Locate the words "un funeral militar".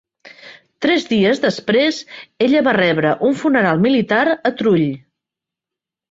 3.29-4.23